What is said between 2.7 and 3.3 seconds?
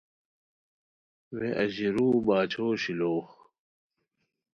شیلوغ